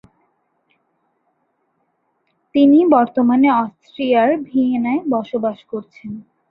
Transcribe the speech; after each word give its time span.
তিনি 2.55 2.79
বর্তমানে 2.95 3.47
অস্ট্রিয়ার 3.61 4.29
ভিয়েনায় 4.47 5.01
বসবাস 5.13 5.57
করছেন। 5.71 6.11